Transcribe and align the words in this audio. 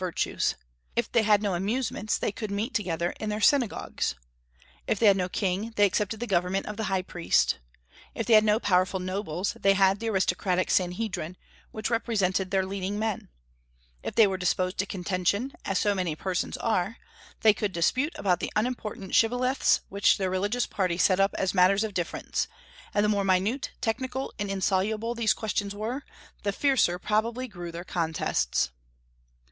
If 0.95 1.11
they 1.11 1.21
had 1.21 1.43
no 1.43 1.53
heathen 1.53 1.67
literature, 1.67 1.91
they 1.91 1.91
could 1.91 1.91
still 1.91 1.91
discuss 1.91 1.91
theological 1.91 1.91
dogmas; 1.91 1.91
if 1.91 1.91
they 1.93 1.93
had 1.93 1.93
no 1.93 1.93
amusements, 1.93 2.17
they 2.17 2.31
could 2.31 2.49
meet 2.49 2.73
together 2.73 3.13
in 3.19 3.29
their 3.29 3.39
synagogues; 3.39 4.15
if 4.87 4.99
they 4.99 5.05
had 5.05 5.17
no 5.17 5.29
king, 5.69 5.73
they 5.75 5.85
accepted 5.85 6.19
the 6.19 6.25
government 6.25 6.65
of 6.65 6.77
the 6.77 6.83
high 6.85 7.01
priest; 7.03 7.59
if 8.15 8.25
they 8.25 8.33
had 8.33 8.43
no 8.43 8.59
powerful 8.59 8.99
nobles, 8.99 9.53
they 9.61 9.73
had 9.73 9.99
the 9.99 10.09
aristocratic 10.09 10.71
Sanhedrim, 10.71 11.37
which 11.71 11.91
represented 11.91 12.49
their 12.49 12.65
leading 12.65 12.97
men; 12.97 13.29
if 14.01 14.15
they 14.15 14.25
were 14.25 14.39
disposed 14.39 14.79
to 14.79 14.87
contention, 14.87 15.53
as 15.65 15.77
so 15.77 15.93
many 15.93 16.15
persons 16.15 16.57
are, 16.57 16.97
they 17.41 17.53
could 17.53 17.71
dispute 17.71 18.13
about 18.15 18.39
the 18.39 18.51
unimportant 18.55 19.13
shibboleths 19.13 19.81
which 19.89 20.17
their 20.17 20.31
religious 20.31 20.65
parties 20.65 21.03
set 21.03 21.19
up 21.19 21.35
as 21.35 21.53
matters 21.53 21.83
of 21.83 21.93
difference, 21.93 22.47
and 22.91 23.05
the 23.05 23.07
more 23.07 23.23
minute, 23.23 23.69
technical, 23.81 24.33
and 24.39 24.49
insoluble 24.49 25.13
these 25.13 25.35
questions 25.35 25.75
were, 25.75 26.01
the 26.41 26.51
fiercer 26.51 26.97
probably 26.97 27.47
grew 27.47 27.71
their 27.71 27.83
contests. 27.83 28.71